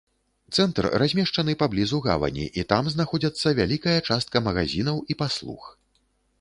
Цэнтр 0.59 0.87
размешчаны 1.03 1.55
паблізу 1.63 1.99
гавані 2.07 2.47
і 2.61 2.65
там 2.75 2.83
знаходзяцца 2.95 3.55
вялікая 3.61 3.97
частка 4.11 4.45
магазінаў 4.51 4.97
і 5.13 5.21
паслуг. 5.25 5.73